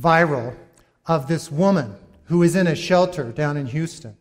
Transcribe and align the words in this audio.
viral 0.00 0.56
of 1.06 1.28
this 1.28 1.50
woman 1.50 1.96
who 2.24 2.42
is 2.42 2.56
in 2.56 2.66
a 2.66 2.74
shelter 2.74 3.32
down 3.32 3.56
in 3.56 3.66
Houston 3.66 4.16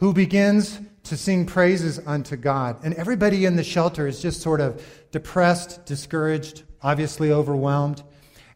who 0.00 0.14
begins 0.14 0.80
to 1.04 1.16
sing 1.16 1.44
praises 1.44 2.00
unto 2.06 2.34
God. 2.34 2.78
And 2.82 2.94
everybody 2.94 3.44
in 3.44 3.56
the 3.56 3.64
shelter 3.64 4.06
is 4.06 4.20
just 4.20 4.40
sort 4.40 4.60
of 4.60 4.82
depressed, 5.10 5.84
discouraged, 5.84 6.62
obviously 6.82 7.30
overwhelmed. 7.30 8.02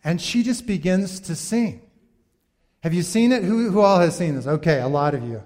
And 0.03 0.21
she 0.21 0.43
just 0.43 0.67
begins 0.67 1.21
to 1.21 1.37
sing. 1.37 1.83
Have 2.83 2.95
you 2.95 3.03
seen 3.03 3.31
it? 3.31 3.45
Who, 3.45 3.71
who 3.71 3.81
all 3.81 4.01
has 4.01 4.17
seen 4.17 4.37
this? 4.37 4.47
Okay, 4.47 4.81
a 4.81 4.89
lot 4.89 5.15
of 5.15 5.23
you. 5.23 5.43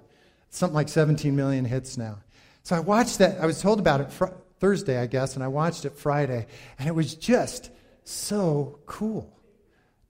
Something 0.51 0.75
like 0.75 0.89
17 0.89 1.35
million 1.35 1.65
hits 1.65 1.99
now. 1.99 2.19
So 2.63 2.77
I 2.77 2.81
watched 2.81 3.19
that. 3.19 3.41
I 3.41 3.47
was 3.47 3.61
told 3.61 3.81
about 3.81 4.01
it 4.01 4.13
fr- 4.13 4.27
Thursday, 4.61 5.01
I 5.01 5.07
guess, 5.07 5.35
and 5.35 5.43
I 5.43 5.49
watched 5.49 5.85
it 5.85 5.97
Friday. 5.97 6.47
And 6.79 6.89
it 6.89 6.95
was 6.95 7.15
just 7.15 7.71
so 8.05 8.79
cool 8.87 9.38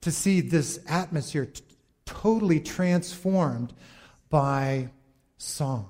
to 0.01 0.11
see 0.11 0.41
this 0.41 0.79
atmosphere 0.87 1.45
t- 1.45 1.63
totally 2.05 2.59
transformed 2.59 3.73
by 4.29 4.89
song. 5.37 5.89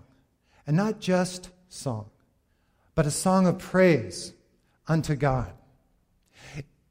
And 0.66 0.76
not 0.78 1.00
just 1.00 1.50
song, 1.68 2.10
but 2.96 3.06
a 3.06 3.12
song 3.12 3.48
of 3.48 3.60
praise 3.60 4.34
unto 4.88 5.16
God. 5.16 5.52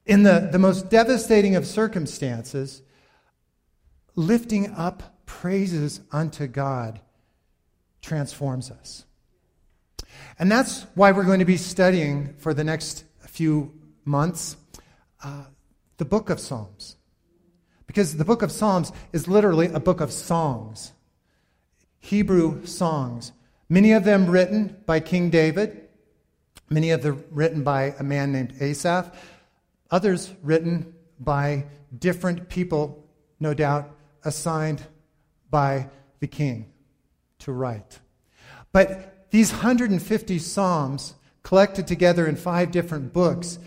In 0.06 0.22
the, 0.22 0.48
the 0.50 0.58
most 0.58 0.88
devastating 0.88 1.54
of 1.54 1.66
circumstances, 1.66 2.82
lifting 4.14 4.72
up 4.74 5.26
praises 5.26 6.00
unto 6.10 6.46
God 6.46 7.00
transforms 8.00 8.70
us. 8.70 9.04
And 10.38 10.50
that's 10.50 10.86
why 10.94 11.12
we're 11.12 11.24
going 11.24 11.40
to 11.40 11.44
be 11.44 11.56
studying 11.56 12.34
for 12.38 12.54
the 12.54 12.64
next 12.64 13.04
few 13.26 13.72
months 14.04 14.56
uh, 15.22 15.44
the 15.98 16.04
book 16.04 16.30
of 16.30 16.40
Psalms. 16.40 16.96
Because 17.98 18.16
the 18.16 18.24
book 18.24 18.42
of 18.42 18.52
Psalms 18.52 18.92
is 19.12 19.26
literally 19.26 19.66
a 19.66 19.80
book 19.80 20.00
of 20.00 20.12
songs, 20.12 20.92
Hebrew 21.98 22.64
songs. 22.64 23.32
Many 23.68 23.90
of 23.90 24.04
them 24.04 24.30
written 24.30 24.76
by 24.86 25.00
King 25.00 25.30
David, 25.30 25.88
many 26.70 26.92
of 26.92 27.02
them 27.02 27.24
written 27.32 27.64
by 27.64 27.96
a 27.98 28.04
man 28.04 28.30
named 28.30 28.54
Asaph, 28.60 29.10
others 29.90 30.32
written 30.44 30.94
by 31.18 31.64
different 31.98 32.48
people, 32.48 33.04
no 33.40 33.52
doubt 33.52 33.90
assigned 34.24 34.86
by 35.50 35.88
the 36.20 36.28
king 36.28 36.70
to 37.40 37.50
write. 37.50 37.98
But 38.70 39.26
these 39.32 39.50
150 39.50 40.38
Psalms, 40.38 41.14
collected 41.42 41.88
together 41.88 42.28
in 42.28 42.36
five 42.36 42.70
different 42.70 43.12
books, 43.12 43.58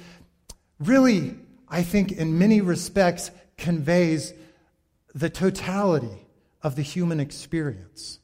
really, 0.80 1.36
I 1.68 1.84
think, 1.84 2.14
in 2.14 2.40
many 2.40 2.62
respects, 2.62 3.30
conveys 3.62 4.34
the 5.16 5.30
totality 5.30 6.28
of 6.62 6.76
the 6.76 6.82
human 6.82 7.20
experience. 7.20 8.20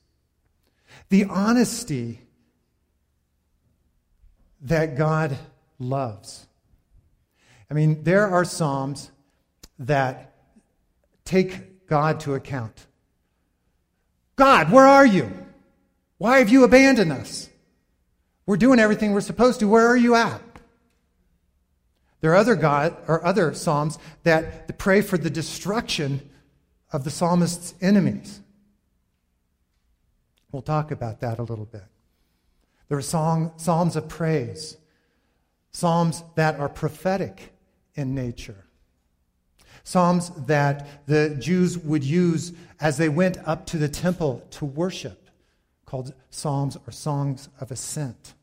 The 1.09 1.25
honesty 1.25 2.21
that 4.61 4.97
God 4.97 5.37
loves. 5.79 6.47
I 7.69 7.73
mean, 7.73 8.03
there 8.03 8.27
are 8.27 8.43
Psalms 8.43 9.11
that 9.79 10.35
take 11.23 11.87
God 11.87 12.19
to 12.21 12.33
account. 12.33 12.87
God, 14.35 14.71
where 14.71 14.87
are 14.87 15.05
you? 15.05 15.31
Why 16.17 16.39
have 16.39 16.49
you 16.49 16.63
abandoned 16.63 17.11
us? 17.11 17.49
We're 18.45 18.57
doing 18.57 18.79
everything 18.79 19.13
we're 19.13 19.21
supposed 19.21 19.59
to. 19.59 19.67
Where 19.67 19.87
are 19.87 19.97
you 19.97 20.15
at? 20.15 20.41
There 22.27 22.33
are 22.33 22.39
other 22.39 22.57
God 22.57 22.97
or 23.07 23.25
other 23.25 23.53
psalms 23.53 23.97
that 24.23 24.77
pray 24.77 24.99
for 24.99 25.17
the 25.17 25.29
destruction 25.29 26.29
of 26.91 27.05
the 27.05 27.09
psalmist's 27.09 27.73
enemies. 27.79 28.41
We'll 30.51 30.61
talk 30.61 30.91
about 30.91 31.21
that 31.21 31.39
a 31.39 31.43
little 31.43 31.63
bit. 31.63 31.85
There 32.89 32.97
are 32.97 33.01
song, 33.01 33.53
psalms 33.55 33.95
of 33.95 34.09
praise, 34.09 34.75
psalms 35.71 36.21
that 36.35 36.59
are 36.59 36.67
prophetic 36.67 37.53
in 37.95 38.13
nature, 38.13 38.65
psalms 39.85 40.29
that 40.47 41.07
the 41.07 41.29
Jews 41.39 41.77
would 41.77 42.03
use 42.03 42.51
as 42.81 42.97
they 42.97 43.07
went 43.07 43.37
up 43.47 43.65
to 43.67 43.77
the 43.77 43.87
temple 43.87 44.45
to 44.51 44.65
worship 44.65 45.29
called 45.85 46.13
psalms 46.29 46.77
or 46.85 46.91
songs 46.91 47.47
of 47.61 47.71
ascent. 47.71 48.33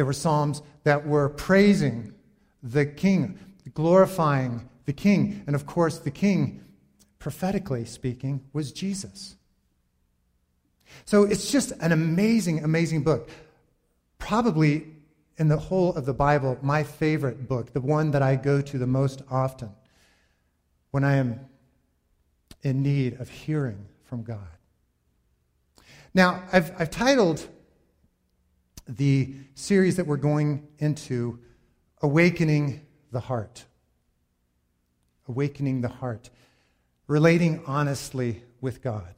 There 0.00 0.06
were 0.06 0.14
psalms 0.14 0.62
that 0.84 1.06
were 1.06 1.28
praising 1.28 2.14
the 2.62 2.86
king, 2.86 3.38
glorifying 3.74 4.66
the 4.86 4.94
king. 4.94 5.44
And 5.46 5.54
of 5.54 5.66
course, 5.66 5.98
the 5.98 6.10
king, 6.10 6.64
prophetically 7.18 7.84
speaking, 7.84 8.40
was 8.54 8.72
Jesus. 8.72 9.36
So 11.04 11.24
it's 11.24 11.52
just 11.52 11.72
an 11.82 11.92
amazing, 11.92 12.64
amazing 12.64 13.02
book. 13.02 13.28
Probably 14.16 14.86
in 15.36 15.48
the 15.48 15.58
whole 15.58 15.92
of 15.94 16.06
the 16.06 16.14
Bible, 16.14 16.56
my 16.62 16.82
favorite 16.82 17.46
book, 17.46 17.74
the 17.74 17.82
one 17.82 18.10
that 18.12 18.22
I 18.22 18.36
go 18.36 18.62
to 18.62 18.78
the 18.78 18.86
most 18.86 19.20
often 19.30 19.68
when 20.92 21.04
I 21.04 21.16
am 21.16 21.40
in 22.62 22.82
need 22.82 23.20
of 23.20 23.28
hearing 23.28 23.84
from 24.04 24.22
God. 24.22 24.48
Now, 26.14 26.42
I've, 26.50 26.72
I've 26.80 26.90
titled 26.90 27.46
the 28.96 29.34
series 29.54 29.96
that 29.96 30.06
we're 30.06 30.16
going 30.16 30.66
into 30.78 31.38
Awakening 32.02 32.86
the 33.12 33.20
Heart. 33.20 33.64
Awakening 35.28 35.80
the 35.80 35.88
Heart. 35.88 36.30
Relating 37.06 37.62
honestly 37.66 38.42
with 38.60 38.82
God. 38.82 39.14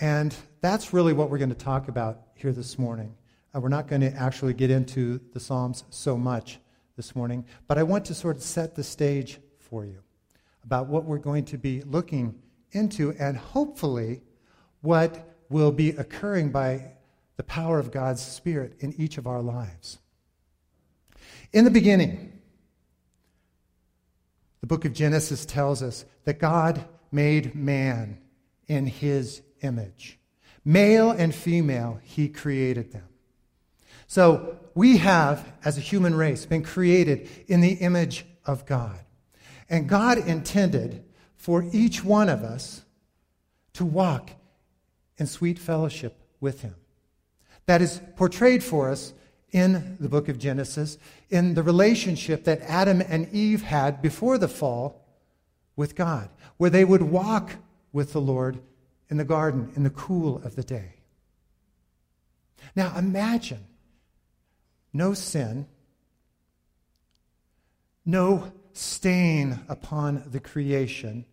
And 0.00 0.34
that's 0.60 0.92
really 0.92 1.12
what 1.12 1.30
we're 1.30 1.38
going 1.38 1.50
to 1.50 1.54
talk 1.54 1.88
about 1.88 2.22
here 2.34 2.52
this 2.52 2.78
morning. 2.78 3.14
Uh, 3.54 3.60
we're 3.60 3.68
not 3.68 3.88
going 3.88 4.00
to 4.00 4.12
actually 4.14 4.54
get 4.54 4.70
into 4.70 5.20
the 5.32 5.40
Psalms 5.40 5.84
so 5.90 6.16
much 6.16 6.58
this 6.96 7.14
morning, 7.14 7.44
but 7.68 7.78
I 7.78 7.82
want 7.82 8.04
to 8.06 8.14
sort 8.14 8.36
of 8.36 8.42
set 8.42 8.74
the 8.74 8.82
stage 8.82 9.38
for 9.58 9.84
you 9.84 9.98
about 10.64 10.86
what 10.86 11.04
we're 11.04 11.18
going 11.18 11.44
to 11.46 11.58
be 11.58 11.82
looking 11.82 12.40
into 12.72 13.12
and 13.18 13.36
hopefully 13.36 14.22
what 14.80 15.36
will 15.50 15.72
be 15.72 15.90
occurring 15.90 16.50
by 16.50 16.92
the 17.42 17.46
power 17.46 17.80
of 17.80 17.90
God's 17.90 18.22
Spirit 18.22 18.76
in 18.78 18.94
each 19.00 19.18
of 19.18 19.26
our 19.26 19.42
lives. 19.42 19.98
In 21.52 21.64
the 21.64 21.72
beginning, 21.72 22.32
the 24.60 24.68
book 24.68 24.84
of 24.84 24.92
Genesis 24.92 25.44
tells 25.44 25.82
us 25.82 26.04
that 26.22 26.38
God 26.38 26.84
made 27.10 27.56
man 27.56 28.18
in 28.68 28.86
his 28.86 29.42
image. 29.60 30.20
Male 30.64 31.10
and 31.10 31.34
female, 31.34 31.98
he 32.04 32.28
created 32.28 32.92
them. 32.92 33.08
So 34.06 34.60
we 34.76 34.98
have, 34.98 35.52
as 35.64 35.76
a 35.76 35.80
human 35.80 36.14
race, 36.14 36.46
been 36.46 36.62
created 36.62 37.28
in 37.48 37.60
the 37.60 37.72
image 37.72 38.24
of 38.46 38.66
God. 38.66 39.00
And 39.68 39.88
God 39.88 40.16
intended 40.16 41.04
for 41.34 41.64
each 41.72 42.04
one 42.04 42.28
of 42.28 42.44
us 42.44 42.82
to 43.72 43.84
walk 43.84 44.30
in 45.16 45.26
sweet 45.26 45.58
fellowship 45.58 46.20
with 46.38 46.60
him. 46.60 46.76
That 47.66 47.82
is 47.82 48.00
portrayed 48.16 48.62
for 48.62 48.90
us 48.90 49.12
in 49.52 49.96
the 50.00 50.08
book 50.08 50.28
of 50.28 50.38
Genesis 50.38 50.98
in 51.30 51.54
the 51.54 51.62
relationship 51.62 52.44
that 52.44 52.60
Adam 52.62 53.02
and 53.06 53.28
Eve 53.32 53.62
had 53.62 54.02
before 54.02 54.38
the 54.38 54.48
fall 54.48 55.06
with 55.76 55.94
God, 55.94 56.30
where 56.56 56.70
they 56.70 56.84
would 56.84 57.02
walk 57.02 57.56
with 57.92 58.12
the 58.12 58.20
Lord 58.20 58.60
in 59.08 59.18
the 59.18 59.24
garden 59.24 59.72
in 59.76 59.82
the 59.82 59.90
cool 59.90 60.36
of 60.42 60.56
the 60.56 60.64
day. 60.64 60.94
Now 62.74 62.96
imagine 62.96 63.66
no 64.92 65.12
sin, 65.14 65.66
no 68.04 68.52
stain 68.72 69.60
upon 69.68 70.24
the 70.26 70.40
creation, 70.40 71.26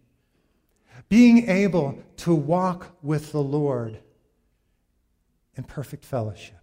being 1.07 1.49
able 1.49 1.97
to 2.17 2.35
walk 2.35 2.97
with 3.01 3.31
the 3.31 3.41
Lord 3.41 3.99
in 5.55 5.63
perfect 5.63 6.05
fellowship. 6.05 6.55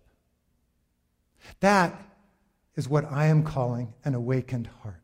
That 1.61 2.01
is 2.75 2.89
what 2.89 3.11
I 3.11 3.27
am 3.27 3.43
calling 3.43 3.95
an 4.05 4.15
awakened 4.15 4.69
heart. 4.83 5.03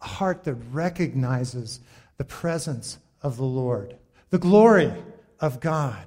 A 0.00 0.06
heart 0.06 0.44
that 0.44 0.54
recognizes 0.72 1.80
the 2.16 2.24
presence 2.24 2.98
of 3.22 3.36
the 3.36 3.44
Lord, 3.44 3.96
the 4.30 4.38
glory 4.38 4.92
of 5.40 5.60
God, 5.60 6.06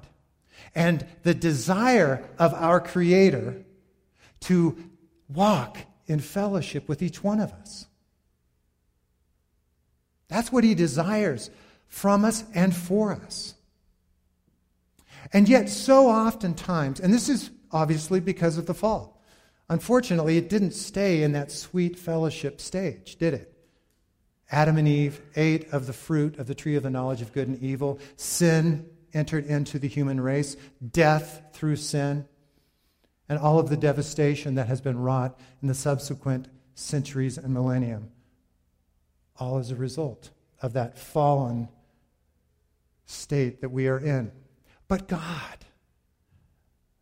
and 0.74 1.06
the 1.22 1.34
desire 1.34 2.28
of 2.38 2.54
our 2.54 2.80
Creator 2.80 3.62
to 4.40 4.76
walk 5.28 5.78
in 6.06 6.20
fellowship 6.20 6.88
with 6.88 7.02
each 7.02 7.22
one 7.24 7.40
of 7.40 7.52
us. 7.52 7.86
That's 10.28 10.52
what 10.52 10.64
He 10.64 10.74
desires 10.74 11.50
from 11.88 12.24
us 12.24 12.44
and 12.54 12.74
for 12.74 13.12
us. 13.12 13.55
And 15.36 15.50
yet, 15.50 15.68
so 15.68 16.08
oftentimes, 16.08 16.98
and 16.98 17.12
this 17.12 17.28
is 17.28 17.50
obviously 17.70 18.20
because 18.20 18.56
of 18.56 18.64
the 18.64 18.72
fall. 18.72 19.22
Unfortunately, 19.68 20.38
it 20.38 20.48
didn't 20.48 20.70
stay 20.70 21.22
in 21.22 21.32
that 21.32 21.52
sweet 21.52 21.98
fellowship 21.98 22.58
stage, 22.58 23.16
did 23.16 23.34
it? 23.34 23.52
Adam 24.50 24.78
and 24.78 24.88
Eve 24.88 25.20
ate 25.36 25.68
of 25.74 25.86
the 25.86 25.92
fruit 25.92 26.38
of 26.38 26.46
the 26.46 26.54
tree 26.54 26.74
of 26.74 26.82
the 26.82 26.88
knowledge 26.88 27.20
of 27.20 27.34
good 27.34 27.48
and 27.48 27.62
evil. 27.62 27.98
Sin 28.16 28.88
entered 29.12 29.44
into 29.44 29.78
the 29.78 29.88
human 29.88 30.22
race, 30.22 30.56
death 30.90 31.42
through 31.52 31.76
sin, 31.76 32.26
and 33.28 33.38
all 33.38 33.58
of 33.58 33.68
the 33.68 33.76
devastation 33.76 34.54
that 34.54 34.68
has 34.68 34.80
been 34.80 34.98
wrought 34.98 35.38
in 35.60 35.68
the 35.68 35.74
subsequent 35.74 36.48
centuries 36.74 37.36
and 37.36 37.52
millennium. 37.52 38.10
All 39.38 39.58
as 39.58 39.70
a 39.70 39.76
result 39.76 40.30
of 40.62 40.72
that 40.72 40.96
fallen 40.96 41.68
state 43.04 43.60
that 43.60 43.68
we 43.68 43.86
are 43.86 43.98
in. 43.98 44.32
But 44.88 45.08
God, 45.08 45.64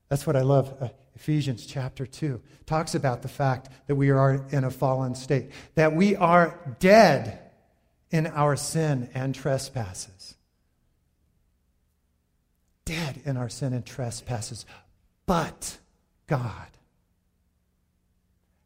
that's 0.09 0.27
what 0.27 0.37
I 0.37 0.43
love. 0.43 0.75
Uh, 0.81 0.89
Ephesians 1.15 1.67
chapter 1.67 2.07
2 2.07 2.41
talks 2.67 2.95
about 2.95 3.23
the 3.23 3.29
fact 3.29 3.69
that 3.87 3.95
we 3.95 4.11
are 4.11 4.47
in 4.51 4.65
a 4.65 4.71
fallen 4.71 5.15
state, 5.15 5.51
that 5.75 5.95
we 5.95 6.17
are 6.17 6.59
dead 6.81 7.39
in 8.11 8.27
our 8.27 8.57
sin 8.57 9.09
and 9.15 9.35
trespasses. 9.35 10.35
Dead 12.85 13.21
in 13.25 13.37
our 13.37 13.49
sin 13.49 13.73
and 13.73 13.85
trespasses. 13.85 14.67
But 15.27 15.79
God 16.27 16.69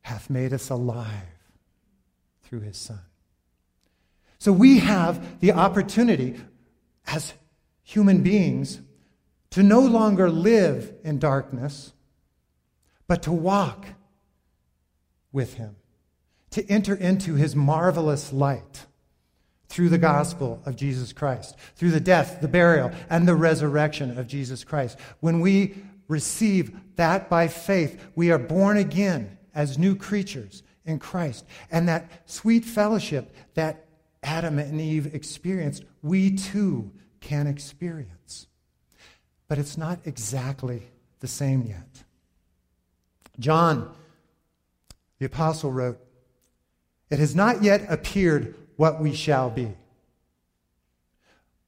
hath 0.02 0.30
made 0.30 0.52
us 0.52 0.70
alive 0.70 1.06
through 2.44 2.60
his 2.60 2.76
Son. 2.76 3.00
So 4.38 4.52
we 4.52 4.78
have 4.78 5.40
the 5.40 5.52
opportunity 5.52 6.40
as 7.06 7.34
human 7.82 8.22
beings 8.22 8.80
to 9.58 9.64
no 9.64 9.80
longer 9.80 10.30
live 10.30 10.94
in 11.02 11.18
darkness, 11.18 11.92
but 13.08 13.24
to 13.24 13.32
walk 13.32 13.86
with 15.32 15.54
him, 15.54 15.74
to 16.50 16.64
enter 16.70 16.94
into 16.94 17.34
his 17.34 17.56
marvelous 17.56 18.32
light 18.32 18.86
through 19.68 19.88
the 19.88 19.98
gospel 19.98 20.62
of 20.64 20.76
Jesus 20.76 21.12
Christ, 21.12 21.56
through 21.74 21.90
the 21.90 21.98
death, 21.98 22.40
the 22.40 22.46
burial, 22.46 22.92
and 23.10 23.26
the 23.26 23.34
resurrection 23.34 24.16
of 24.16 24.28
Jesus 24.28 24.62
Christ. 24.62 24.96
When 25.18 25.40
we 25.40 25.74
receive 26.06 26.78
that 26.94 27.28
by 27.28 27.48
faith, 27.48 28.00
we 28.14 28.30
are 28.30 28.38
born 28.38 28.76
again 28.76 29.38
as 29.56 29.76
new 29.76 29.96
creatures 29.96 30.62
in 30.84 31.00
Christ. 31.00 31.44
And 31.68 31.88
that 31.88 32.08
sweet 32.26 32.64
fellowship 32.64 33.34
that 33.54 33.86
Adam 34.22 34.60
and 34.60 34.80
Eve 34.80 35.12
experienced, 35.16 35.84
we 36.00 36.36
too 36.36 36.92
can 37.20 37.48
experience. 37.48 38.47
But 39.48 39.58
it's 39.58 39.78
not 39.78 40.00
exactly 40.04 40.82
the 41.20 41.26
same 41.26 41.62
yet. 41.62 42.04
John, 43.38 43.94
the 45.18 45.26
apostle, 45.26 45.72
wrote, 45.72 45.98
It 47.10 47.18
has 47.18 47.34
not 47.34 47.62
yet 47.62 47.86
appeared 47.88 48.54
what 48.76 49.00
we 49.00 49.14
shall 49.14 49.50
be. 49.50 49.74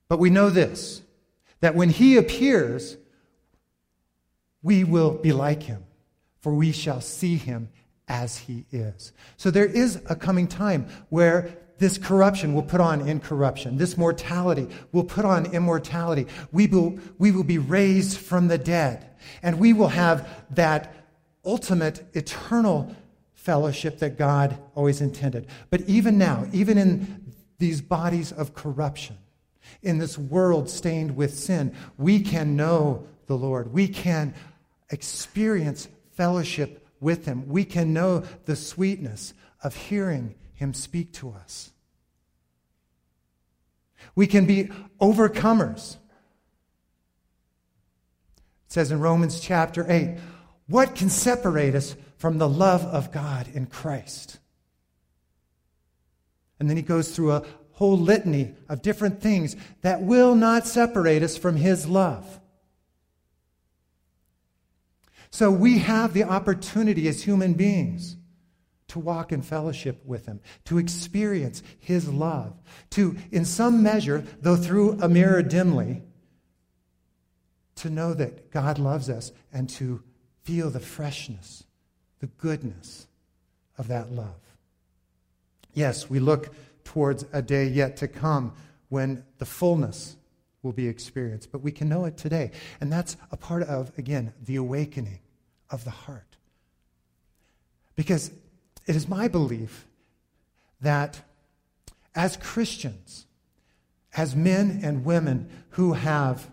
But 0.09 0.19
we 0.19 0.31
know 0.31 0.51
this 0.51 1.03
that 1.61 1.75
when 1.75 1.91
he 1.91 2.17
appears, 2.17 2.97
we 4.63 4.83
will 4.83 5.11
be 5.11 5.33
like 5.33 5.63
him, 5.63 5.85
for 6.41 6.55
we 6.55 6.73
shall 6.73 7.01
see 7.01 7.37
him 7.37 7.69
as 8.09 8.39
he 8.39 8.65
is. 8.73 9.13
So 9.37 9.51
there 9.51 9.67
is 9.67 10.01
a 10.07 10.17
coming 10.17 10.49
time 10.49 10.89
where 11.11 11.57
this 11.81 11.97
corruption 11.97 12.55
will 12.55 12.63
put 12.63 12.81
on 12.81 13.09
incorruption. 13.09 13.79
This 13.79 13.97
mortality 13.97 14.69
will 14.93 15.03
put 15.03 15.25
on 15.25 15.47
immortality. 15.47 16.27
We 16.53 16.67
will, 16.67 16.99
we 17.19 17.33
will 17.33 17.43
be 17.43 17.57
raised 17.57 18.19
from 18.19 18.49
the 18.49 18.59
dead. 18.59 19.09
And 19.43 19.59
we 19.59 19.73
will 19.73 19.89
have 19.89 20.29
that 20.51 20.95
ultimate 21.43 22.05
eternal 22.15 22.95
fellowship 23.33 23.99
that 24.01 24.19
God 24.19 24.59
always 24.75 25.01
intended. 25.01 25.47
But 25.71 25.81
even 25.89 26.19
now, 26.19 26.47
even 26.53 26.77
in 26.77 27.33
these 27.59 27.81
bodies 27.81 28.31
of 28.31 28.55
corruption, 28.55 29.17
in 29.83 29.97
this 29.97 30.19
world 30.19 30.69
stained 30.69 31.17
with 31.17 31.39
sin, 31.39 31.75
we 31.97 32.21
can 32.21 32.57
know 32.57 33.07
the 33.27 33.39
Lord. 33.39 33.73
We 33.73 33.89
can 33.89 34.35
experience 34.91 35.89
fellowship 36.13 36.87
with 37.01 37.25
Him. 37.25 37.49
We 37.49 37.65
can 37.65 37.95
know 37.95 38.25
the 38.45 38.57
sweetness 38.57 39.33
of 39.63 39.75
hearing 39.75 40.35
Him 40.61 40.75
speak 40.75 41.15
to 41.15 41.31
us. 41.31 41.71
We 44.15 44.27
can 44.27 44.45
be 44.45 44.69
overcomers. 45.01 45.97
It 48.67 48.73
says 48.75 48.91
in 48.91 49.01
Romans 49.01 49.41
chapter 49.41 49.87
8, 49.91 50.19
what 50.67 50.95
can 50.95 51.09
separate 51.09 51.75
us 51.75 51.97
from 52.19 52.37
the 52.37 52.49
love 52.49 52.85
of 52.85 53.11
God 53.11 53.49
in 53.55 53.65
Christ? 53.65 54.39
And 56.59 56.69
then 56.69 56.77
he 56.77 56.83
goes 56.83 57.17
through 57.17 57.33
a 57.33 57.47
whole 57.73 57.97
litany 57.97 58.55
of 58.69 58.83
different 58.83 59.23
things 59.23 59.57
that 59.81 60.03
will 60.03 60.35
not 60.35 60.67
separate 60.67 61.23
us 61.23 61.39
from 61.39 61.57
his 61.57 61.87
love. 61.87 62.39
So 65.31 65.51
we 65.51 65.79
have 65.79 66.13
the 66.13 66.25
opportunity 66.25 67.09
as 67.09 67.23
human 67.23 67.55
beings 67.55 68.17
to 68.91 68.99
walk 68.99 69.31
in 69.31 69.41
fellowship 69.41 70.03
with 70.05 70.27
him, 70.27 70.41
to 70.65 70.79
experience 70.79 71.63
his 71.79 72.09
love, 72.09 72.53
to, 72.91 73.17
in 73.31 73.45
some 73.45 73.85
measure, 73.85 74.25
though 74.41 74.57
through 74.57 74.99
a 75.01 75.09
mirror 75.09 75.43
dimly, 75.43 76.03
to 77.77 77.89
know 77.89 78.13
that 78.15 78.51
God 78.51 78.79
loves 78.79 79.09
us 79.09 79.31
and 79.53 79.71
to 79.71 80.03
feel 80.43 80.71
the 80.71 80.81
freshness, 80.81 81.63
the 82.19 82.27
goodness 82.27 83.07
of 83.79 83.87
that 83.89 84.11
love. 84.11 84.41
Yes, 85.73 86.11
we 86.11 86.19
look 86.19 86.53
towards 86.83 87.25
a 87.33 87.43
day 87.43 87.69
yet 87.69 87.97
to 87.99 88.09
come 88.09 88.53
when 88.89 89.23
the 89.39 89.47
fullness 89.47 90.17
will 90.65 90.73
be 90.73 90.89
experienced, 90.89 91.53
but 91.53 91.63
we 91.63 91.71
can 91.71 91.89
know 91.89 92.07
it 92.07 92.17
today. 92.17 92.51
And 92.81 92.93
that's 92.93 93.17
a 93.31 93.37
part 93.37 93.63
of, 93.63 93.97
again, 93.97 94.33
the 94.45 94.57
awakening 94.57 95.21
of 95.71 95.85
the 95.85 95.91
heart. 95.91 96.37
Because 97.95 98.33
it 98.87 98.97
is 98.97 99.09
my 99.09 99.29
belief 99.29 99.87
that 100.81 101.21
as 102.15 102.37
Christians, 102.37 103.27
as 104.17 104.35
men 104.35 104.81
and 104.83 105.05
women 105.05 105.49
who 105.71 105.93
have 105.93 106.51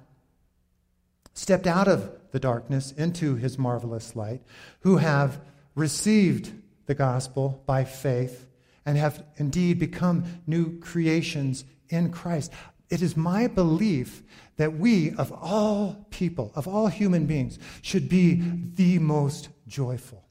stepped 1.33 1.67
out 1.67 1.87
of 1.87 2.11
the 2.31 2.39
darkness 2.39 2.91
into 2.91 3.35
his 3.35 3.57
marvelous 3.57 4.15
light, 4.15 4.41
who 4.81 4.97
have 4.97 5.39
received 5.75 6.51
the 6.85 6.95
gospel 6.95 7.63
by 7.65 7.83
faith 7.83 8.47
and 8.85 8.97
have 8.97 9.23
indeed 9.37 9.79
become 9.79 10.23
new 10.45 10.79
creations 10.79 11.65
in 11.89 12.11
Christ. 12.11 12.51
It 12.89 13.01
is 13.01 13.17
my 13.17 13.47
belief 13.47 14.23
that 14.55 14.77
we, 14.77 15.11
of 15.11 15.31
all 15.31 16.07
people, 16.09 16.51
of 16.55 16.67
all 16.67 16.87
human 16.87 17.25
beings, 17.25 17.59
should 17.81 18.09
be 18.09 18.41
the 18.75 18.99
most 18.99 19.49
joyful. 19.67 20.26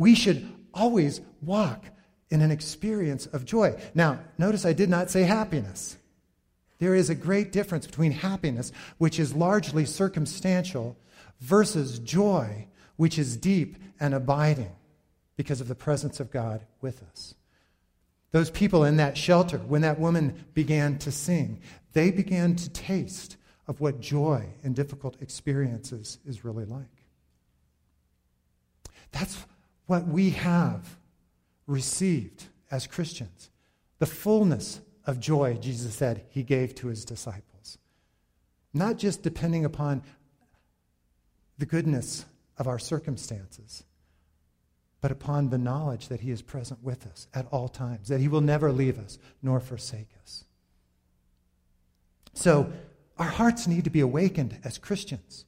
We 0.00 0.14
should 0.14 0.50
always 0.72 1.20
walk 1.42 1.84
in 2.30 2.40
an 2.40 2.50
experience 2.50 3.26
of 3.26 3.44
joy. 3.44 3.78
Now, 3.94 4.20
notice 4.38 4.64
I 4.64 4.72
did 4.72 4.88
not 4.88 5.10
say 5.10 5.24
happiness. 5.24 5.96
There 6.78 6.94
is 6.94 7.10
a 7.10 7.14
great 7.14 7.52
difference 7.52 7.86
between 7.86 8.12
happiness, 8.12 8.72
which 8.96 9.20
is 9.20 9.34
largely 9.34 9.84
circumstantial, 9.84 10.96
versus 11.40 11.98
joy, 11.98 12.66
which 12.96 13.18
is 13.18 13.36
deep 13.36 13.76
and 14.00 14.14
abiding 14.14 14.72
because 15.36 15.60
of 15.60 15.68
the 15.68 15.74
presence 15.74 16.18
of 16.18 16.30
God 16.30 16.64
with 16.80 17.02
us. 17.10 17.34
Those 18.30 18.50
people 18.50 18.84
in 18.84 18.96
that 18.96 19.18
shelter, 19.18 19.58
when 19.58 19.82
that 19.82 20.00
woman 20.00 20.46
began 20.54 20.96
to 20.98 21.12
sing, 21.12 21.60
they 21.92 22.10
began 22.10 22.56
to 22.56 22.70
taste 22.70 23.36
of 23.66 23.80
what 23.80 24.00
joy 24.00 24.46
in 24.62 24.72
difficult 24.72 25.20
experiences 25.20 26.18
is 26.26 26.44
really 26.44 26.64
like. 26.64 27.04
That's 29.12 29.44
what 29.90 30.06
we 30.06 30.30
have 30.30 30.96
received 31.66 32.44
as 32.70 32.86
Christians 32.86 33.50
the 33.98 34.06
fullness 34.06 34.80
of 35.04 35.18
joy, 35.18 35.58
Jesus 35.60 35.94
said, 35.96 36.24
he 36.30 36.44
gave 36.44 36.76
to 36.76 36.86
his 36.86 37.04
disciples. 37.04 37.76
Not 38.72 38.98
just 38.98 39.24
depending 39.24 39.64
upon 39.64 40.04
the 41.58 41.66
goodness 41.66 42.24
of 42.56 42.68
our 42.68 42.78
circumstances, 42.78 43.82
but 45.00 45.10
upon 45.10 45.50
the 45.50 45.58
knowledge 45.58 46.06
that 46.06 46.20
He 46.20 46.30
is 46.30 46.40
present 46.40 46.82
with 46.84 47.04
us 47.06 47.26
at 47.34 47.46
all 47.50 47.68
times, 47.68 48.08
that 48.08 48.20
He 48.20 48.28
will 48.28 48.40
never 48.40 48.70
leave 48.70 48.98
us 48.98 49.18
nor 49.42 49.58
forsake 49.58 50.10
us. 50.22 50.44
So, 52.32 52.72
our 53.18 53.28
hearts 53.28 53.66
need 53.66 53.84
to 53.84 53.90
be 53.90 54.00
awakened 54.00 54.58
as 54.62 54.78
Christians. 54.78 55.46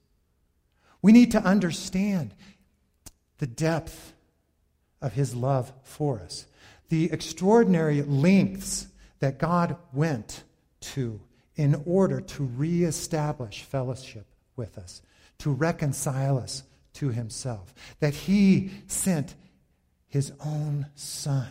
We 1.01 1.13
need 1.13 1.31
to 1.31 1.43
understand 1.43 2.35
the 3.39 3.47
depth 3.47 4.12
of 5.03 5.13
His 5.13 5.35
love 5.35 5.73
for 5.83 6.21
us, 6.21 6.47
the 6.89 7.13
extraordinary 7.13 8.03
lengths 8.03 8.87
that 9.19 9.39
God 9.39 9.77
went 9.93 10.45
to 10.81 11.21
in 11.57 11.83
order 11.85 12.21
to 12.21 12.45
reestablish 12.45 13.63
fellowship 13.63 14.27
with 14.57 14.79
us, 14.79 15.03
to 15.39 15.51
reconcile 15.51 16.39
us 16.39 16.63
to 16.95 17.11
Himself, 17.11 17.75
that 18.01 18.15
He 18.15 18.71
sent 18.87 19.35
his 20.13 20.31
own 20.45 20.87
son 20.95 21.49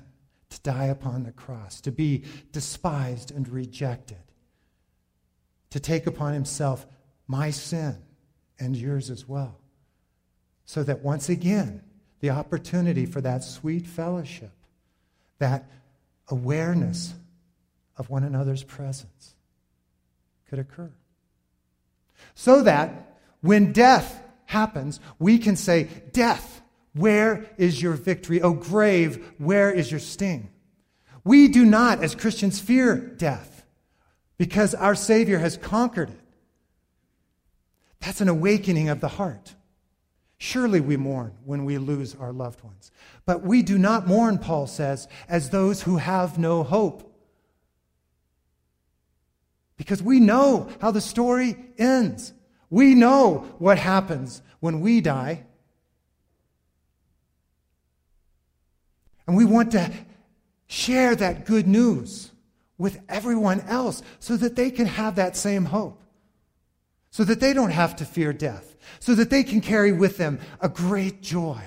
to 0.52 0.62
die 0.62 0.86
upon 0.86 1.24
the 1.24 1.32
cross, 1.32 1.82
to 1.82 1.92
be 1.92 2.24
despised 2.52 3.32
and 3.32 3.50
rejected, 3.50 4.22
to 5.72 5.80
take 5.80 6.06
upon 6.06 6.34
himself 6.34 6.86
my 7.26 7.50
sin 7.50 7.98
and 8.60 8.78
yours 8.78 9.10
as 9.10 9.28
well, 9.28 9.60
so 10.66 10.84
that 10.84 11.02
once 11.02 11.28
again, 11.28 11.82
the 12.22 12.30
opportunity 12.30 13.06
for 13.06 13.20
that 13.22 13.44
sweet 13.44 13.86
fellowship, 13.86 14.52
that 15.40 15.66
awareness 16.30 17.14
of 17.98 18.10
one 18.10 18.24
another's 18.24 18.64
presence 18.64 19.36
could 20.50 20.60
occur. 20.60 20.92
So 22.36 22.62
that 22.64 23.20
when 23.42 23.74
death 23.74 24.24
happens, 24.46 25.00
we 25.20 25.40
can 25.40 25.56
say, 25.56 25.90
Death, 26.14 26.62
where 26.94 27.46
is 27.58 27.82
your 27.82 27.94
victory? 27.94 28.42
Oh, 28.42 28.54
grave, 28.54 29.34
where 29.38 29.72
is 29.72 29.90
your 29.90 30.00
sting? 30.00 30.50
We 31.24 31.48
do 31.48 31.66
not, 31.66 32.04
as 32.04 32.16
Christians, 32.16 32.60
fear 32.60 32.96
death 32.96 33.64
because 34.38 34.74
our 34.74 34.96
Savior 34.96 35.40
has 35.40 35.58
conquered 35.58 36.10
it. 36.10 36.20
That's 38.00 38.22
an 38.22 38.30
awakening 38.30 38.90
of 38.90 39.00
the 39.00 39.08
heart. 39.08 39.54
Surely 40.44 40.82
we 40.82 40.98
mourn 40.98 41.34
when 41.46 41.66
we 41.66 41.78
lose 41.78 42.16
our 42.16 42.34
loved 42.34 42.64
ones. 42.64 42.92
But 43.28 43.44
we 43.44 43.62
do 43.62 43.78
not 43.78 44.08
mourn, 44.08 44.40
Paul 44.40 44.66
says, 44.66 45.08
as 45.30 45.52
those 45.52 45.84
who 45.84 45.98
have 45.98 46.40
no 46.40 46.64
hope. 46.64 47.16
Because 49.78 50.02
we 50.02 50.20
know 50.20 50.68
how 50.82 50.90
the 50.90 51.00
story 51.00 51.56
ends. 51.78 52.34
We 52.72 52.96
know 52.96 53.54
what 53.60 53.78
happens 53.78 54.42
when 54.62 54.82
we 54.82 55.00
die. 55.00 55.44
And 59.28 59.38
we 59.38 59.46
want 59.46 59.74
to 59.74 59.92
share 60.66 61.16
that 61.18 61.46
good 61.46 61.68
news 61.68 62.32
with 62.80 63.00
everyone 63.08 63.62
else 63.68 64.02
so 64.18 64.36
that 64.38 64.56
they 64.56 64.72
can 64.72 64.88
have 64.88 65.18
that 65.18 65.38
same 65.38 65.66
hope, 65.66 66.02
so 67.12 67.24
that 67.24 67.40
they 67.40 67.54
don't 67.54 67.72
have 67.72 67.96
to 67.98 68.06
fear 68.06 68.34
death 68.34 68.72
so 69.00 69.16
that 69.16 69.30
they 69.30 69.44
can 69.44 69.62
carry 69.62 69.92
with 69.92 70.18
them 70.18 70.40
a 70.60 70.70
great 70.70 71.22
joy, 71.22 71.62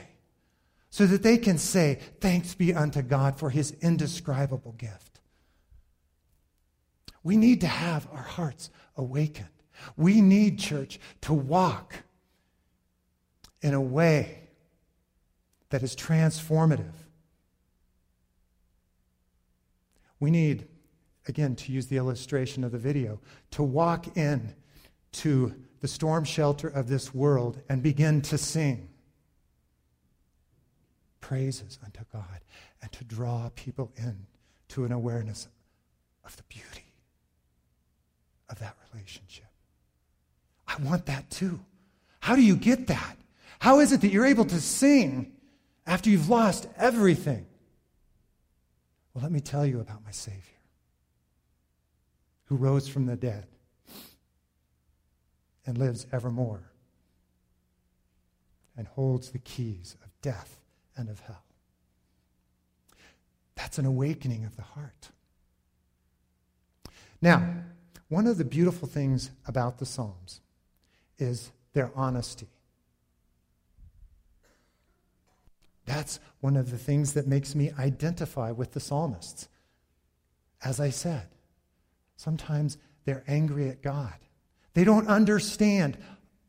so 0.90 1.06
that 1.06 1.22
they 1.22 1.38
can 1.38 1.58
say, 1.58 1.98
Thanks 2.20 2.54
be 2.54 2.74
unto 2.74 3.02
God 3.02 3.38
for 3.38 3.50
his 3.50 3.72
indescribable 3.80 4.72
gift. 4.72 5.20
We 7.22 7.36
need 7.36 7.60
to 7.62 7.66
have 7.66 8.06
our 8.12 8.22
hearts 8.22 8.70
awakened. 8.96 9.48
We 9.96 10.20
need, 10.20 10.58
church, 10.58 11.00
to 11.22 11.32
walk 11.32 11.96
in 13.62 13.74
a 13.74 13.80
way 13.80 14.48
that 15.70 15.82
is 15.82 15.96
transformative. 15.96 16.92
We 20.20 20.30
need, 20.30 20.68
again, 21.26 21.56
to 21.56 21.72
use 21.72 21.86
the 21.86 21.96
illustration 21.96 22.62
of 22.62 22.72
the 22.72 22.78
video, 22.78 23.20
to 23.52 23.62
walk 23.62 24.16
in 24.16 24.54
to 25.14 25.54
the 25.80 25.88
storm 25.88 26.24
shelter 26.24 26.68
of 26.68 26.88
this 26.88 27.14
world 27.14 27.60
and 27.68 27.82
begin 27.82 28.22
to 28.22 28.38
sing 28.38 28.88
praises 31.20 31.78
unto 31.84 32.00
God 32.12 32.40
and 32.82 32.92
to 32.92 33.04
draw 33.04 33.50
people 33.54 33.92
in 33.96 34.26
to 34.68 34.84
an 34.84 34.92
awareness 34.92 35.48
of 36.24 36.36
the 36.36 36.42
beauty 36.44 36.84
of 38.48 38.58
that 38.58 38.76
relationship. 38.92 39.46
I 40.66 40.76
want 40.82 41.06
that 41.06 41.30
too. 41.30 41.60
How 42.20 42.36
do 42.36 42.42
you 42.42 42.56
get 42.56 42.88
that? 42.88 43.16
How 43.58 43.80
is 43.80 43.92
it 43.92 44.00
that 44.00 44.08
you're 44.08 44.26
able 44.26 44.44
to 44.46 44.60
sing 44.60 45.32
after 45.86 46.10
you've 46.10 46.28
lost 46.28 46.66
everything? 46.76 47.46
Well, 49.12 49.22
let 49.22 49.32
me 49.32 49.40
tell 49.40 49.64
you 49.64 49.80
about 49.80 50.04
my 50.04 50.10
Savior 50.10 50.40
who 52.46 52.56
rose 52.56 52.88
from 52.88 53.06
the 53.06 53.16
dead 53.16 53.46
and 55.66 55.78
lives 55.78 56.06
evermore 56.12 56.70
and 58.76 58.86
holds 58.86 59.30
the 59.30 59.38
keys 59.38 59.96
of 60.02 60.10
death 60.20 60.60
and 60.96 61.08
of 61.08 61.20
hell. 61.20 61.44
That's 63.54 63.78
an 63.78 63.86
awakening 63.86 64.44
of 64.44 64.56
the 64.56 64.62
heart. 64.62 65.10
Now, 67.22 67.54
one 68.08 68.26
of 68.26 68.36
the 68.36 68.44
beautiful 68.44 68.86
things 68.86 69.30
about 69.46 69.78
the 69.78 69.86
Psalms 69.86 70.40
is 71.18 71.52
their 71.72 71.90
honesty. 71.94 72.48
That's 75.86 76.18
one 76.40 76.56
of 76.56 76.70
the 76.70 76.78
things 76.78 77.12
that 77.14 77.26
makes 77.26 77.54
me 77.54 77.70
identify 77.78 78.50
with 78.50 78.72
the 78.72 78.80
psalmists. 78.80 79.48
As 80.62 80.80
I 80.80 80.90
said, 80.90 81.28
sometimes 82.16 82.78
they're 83.04 83.24
angry 83.26 83.68
at 83.68 83.82
God. 83.82 84.14
They 84.74 84.84
don't 84.84 85.08
understand 85.08 85.96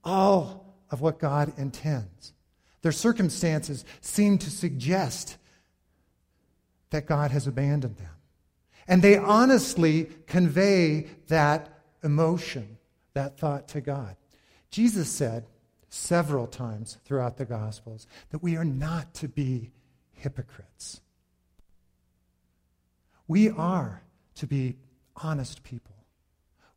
all 0.04 0.66
of 0.92 1.02
what 1.02 1.20
God 1.20 1.54
intends. 1.58 2.34
Their 2.82 2.92
circumstances 2.92 3.86
seem 4.02 4.38
to 4.40 4.52
suggest 4.52 5.38
that 6.92 7.08
God 7.08 7.32
has 7.32 7.48
abandoned 7.48 7.98
them. 7.98 8.10
And 8.88 9.02
they 9.02 9.18
honestly 9.18 10.10
convey 10.28 11.08
that 11.28 11.70
emotion, 12.04 12.78
that 13.14 13.40
thought 13.40 13.68
to 13.70 13.82
God. 13.82 14.16
Jesus 14.70 15.10
said 15.10 15.48
several 15.90 16.46
times 16.46 16.98
throughout 17.06 17.38
the 17.38 17.46
Gospels 17.46 18.06
that 18.30 18.44
we 18.44 18.56
are 18.58 18.66
not 18.66 19.14
to 19.16 19.28
be 19.28 19.72
hypocrites. 20.14 21.02
We 23.28 23.50
are 23.50 24.04
to 24.36 24.46
be 24.46 24.76
honest 25.16 25.64
people. 25.64 25.96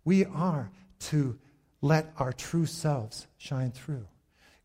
We 0.05 0.25
are 0.25 0.71
to 1.01 1.39
let 1.81 2.13
our 2.19 2.33
true 2.33 2.67
selves 2.67 3.27
shine 3.37 3.71
through. 3.71 4.07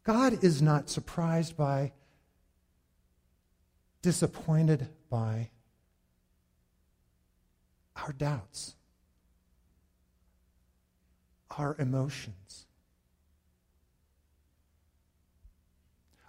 God 0.03 0.43
is 0.43 0.61
not 0.61 0.89
surprised 0.89 1.55
by, 1.55 1.93
disappointed 4.01 4.89
by 5.09 5.49
our 7.95 8.11
doubts, 8.11 8.75
our 11.57 11.75
emotions, 11.79 12.65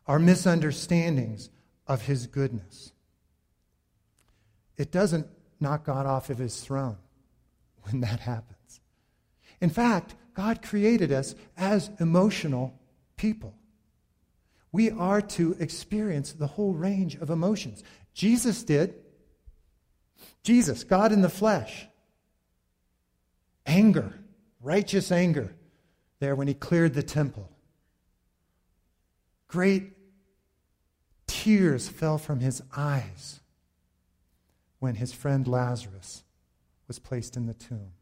our 0.06 0.18
misunderstandings 0.18 1.50
of 1.86 2.02
His 2.02 2.26
goodness. 2.26 2.92
It 4.76 4.92
doesn't 4.92 5.26
knock 5.60 5.84
God 5.84 6.06
off 6.06 6.30
of 6.30 6.38
His 6.38 6.60
throne 6.60 6.98
when 7.82 8.00
that 8.00 8.20
happens. 8.20 8.63
In 9.64 9.70
fact, 9.70 10.14
God 10.34 10.60
created 10.60 11.10
us 11.10 11.34
as 11.56 11.90
emotional 11.98 12.78
people. 13.16 13.54
We 14.72 14.90
are 14.90 15.22
to 15.22 15.56
experience 15.58 16.32
the 16.32 16.48
whole 16.48 16.74
range 16.74 17.14
of 17.14 17.30
emotions. 17.30 17.82
Jesus 18.12 18.62
did. 18.62 18.94
Jesus, 20.42 20.84
God 20.84 21.12
in 21.12 21.22
the 21.22 21.30
flesh. 21.30 21.86
Anger, 23.64 24.12
righteous 24.60 25.10
anger, 25.10 25.54
there 26.20 26.36
when 26.36 26.46
he 26.46 26.52
cleared 26.52 26.92
the 26.92 27.02
temple. 27.02 27.50
Great 29.48 29.92
tears 31.26 31.88
fell 31.88 32.18
from 32.18 32.40
his 32.40 32.62
eyes 32.76 33.40
when 34.78 34.96
his 34.96 35.14
friend 35.14 35.48
Lazarus 35.48 36.22
was 36.86 36.98
placed 36.98 37.34
in 37.34 37.46
the 37.46 37.54
tomb 37.54 37.92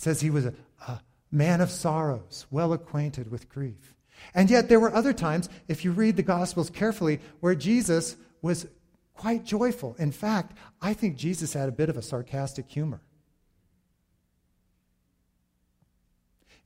says 0.00 0.20
he 0.20 0.30
was 0.30 0.46
a, 0.46 0.54
a 0.88 1.00
man 1.30 1.60
of 1.60 1.70
sorrows, 1.70 2.46
well 2.50 2.72
acquainted 2.72 3.30
with 3.30 3.50
grief. 3.50 3.94
And 4.34 4.48
yet, 4.48 4.68
there 4.68 4.80
were 4.80 4.94
other 4.94 5.12
times, 5.12 5.50
if 5.68 5.84
you 5.84 5.92
read 5.92 6.16
the 6.16 6.22
Gospels 6.22 6.70
carefully, 6.70 7.20
where 7.40 7.54
Jesus 7.54 8.16
was 8.40 8.66
quite 9.14 9.44
joyful. 9.44 9.94
In 9.98 10.10
fact, 10.10 10.56
I 10.80 10.94
think 10.94 11.16
Jesus 11.16 11.52
had 11.52 11.68
a 11.68 11.72
bit 11.72 11.90
of 11.90 11.98
a 11.98 12.02
sarcastic 12.02 12.70
humor. 12.70 13.02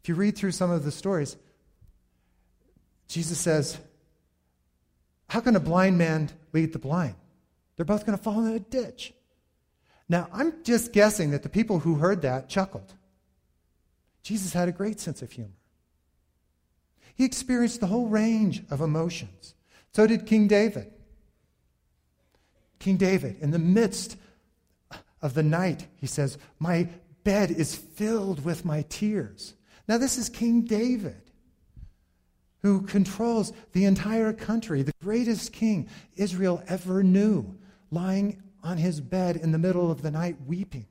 If 0.01 0.09
you 0.09 0.15
read 0.15 0.37
through 0.37 0.53
some 0.53 0.71
of 0.71 0.85
the 0.85 0.93
stories, 0.93 1.37
Jesus 3.09 3.39
says, 3.39 3.79
How 5.29 5.41
can 5.41 5.57
a 5.57 5.61
blind 5.61 5.99
man 5.99 6.31
lead 6.53 6.73
the 6.73 6.79
blind? 6.79 7.17
They're 7.75 7.85
both 7.85 8.07
going 8.07 8.17
to 8.17 8.23
fall 8.23 8.45
in 8.45 8.55
a 8.55 8.61
ditch. 8.61 9.13
Now, 10.09 10.29
I'm 10.33 10.63
just 10.63 10.93
guessing 10.93 11.31
that 11.33 11.43
the 11.43 11.49
people 11.49 11.81
who 11.81 11.97
heard 11.97 12.23
that 12.23 12.49
chuckled. 12.49 12.95
Jesus 14.25 14.55
had 14.55 14.69
a 14.69 14.73
great 14.73 14.99
sense 14.99 15.23
of 15.23 15.31
humor. 15.31 15.51
He 17.15 17.25
experienced 17.25 17.81
the 17.81 17.87
whole 17.87 18.09
range 18.09 18.63
of 18.71 18.81
emotions. 18.81 19.55
So 19.93 20.07
did 20.07 20.27
King 20.27 20.49
David. 20.49 20.91
King 22.81 22.97
David, 22.97 23.37
in 23.41 23.53
the 23.53 23.59
midst 23.59 24.17
of 25.23 25.35
the 25.35 25.43
night, 25.43 25.87
he 25.97 26.07
says, 26.07 26.39
My 26.59 26.89
bed 27.23 27.51
is 27.51 27.77
filled 27.77 28.45
with 28.45 28.65
my 28.65 28.83
tears. 28.89 29.55
Now, 29.87 29.99
this 29.99 30.19
is 30.19 30.29
King 30.29 30.63
David, 30.63 31.31
who 32.63 32.83
controls 32.83 33.53
the 33.73 33.85
entire 33.85 34.33
country, 34.33 34.83
the 34.83 34.93
greatest 35.03 35.53
king 35.53 35.89
Israel 36.17 36.63
ever 36.67 37.03
knew, 37.03 37.57
lying 37.91 38.43
on 38.63 38.79
his 38.79 39.01
bed 39.01 39.37
in 39.37 39.53
the 39.53 39.59
middle 39.59 39.91
of 39.91 40.01
the 40.03 40.11
night 40.11 40.37
weeping. 40.47 40.87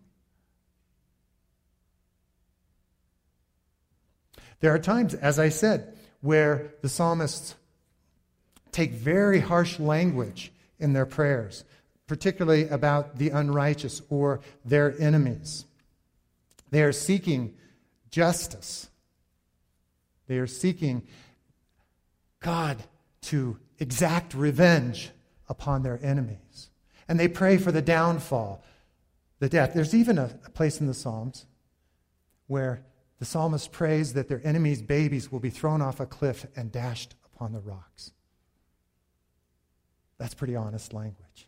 There 4.64 4.74
are 4.74 4.80
times, 4.80 5.14
as 5.14 5.40
I 5.40 5.50
said, 5.50 5.94
where 6.22 6.74
the 6.82 6.88
psalmists 6.88 7.56
take 8.72 8.92
very 8.92 9.42
harsh 9.42 9.78
language 9.78 10.54
in 10.80 10.94
their 10.94 11.06
prayers, 11.06 11.66
particularly 12.08 12.70
about 12.70 13.18
the 13.18 13.32
unrighteous 13.32 14.02
or 14.10 14.40
their 14.64 14.96
enemies. 15.02 15.66
They 16.72 16.82
are 16.82 16.94
seeking 16.94 17.56
justice. 18.10 18.90
They 20.28 20.38
are 20.38 20.48
seeking 20.48 21.08
God 22.40 22.82
to 23.24 23.58
exact 23.80 24.34
revenge 24.34 25.12
upon 25.50 25.84
their 25.84 26.00
enemies. 26.02 26.70
And 27.10 27.20
they 27.20 27.28
pray 27.28 27.58
for 27.58 27.74
the 27.74 27.82
downfall, 27.82 28.64
the 29.40 29.50
death. 29.50 29.74
There's 29.74 29.94
even 29.94 30.18
a, 30.18 30.40
a 30.46 30.50
place 30.52 30.80
in 30.80 30.88
the 30.88 30.94
Psalms 30.94 31.48
where 32.48 32.86
the 33.24 33.30
psalmist 33.30 33.72
prays 33.72 34.12
that 34.12 34.28
their 34.28 34.42
enemies' 34.44 34.82
babies 34.82 35.32
will 35.32 35.40
be 35.40 35.50
thrown 35.50 35.82
off 35.82 36.02
a 36.02 36.06
cliff 36.06 36.46
and 36.58 36.74
dashed 36.74 37.16
upon 37.24 37.54
the 37.54 37.60
rocks. 37.62 38.12
That's 40.18 40.34
pretty 40.34 40.58
honest 40.58 40.92
language. 40.92 41.48